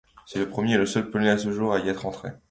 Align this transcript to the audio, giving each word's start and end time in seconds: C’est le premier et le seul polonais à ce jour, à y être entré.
C’est 0.25 0.39
le 0.39 0.49
premier 0.49 0.73
et 0.73 0.77
le 0.77 0.87
seul 0.87 1.11
polonais 1.11 1.29
à 1.29 1.37
ce 1.37 1.51
jour, 1.51 1.73
à 1.75 1.79
y 1.79 1.87
être 1.87 2.07
entré. 2.07 2.31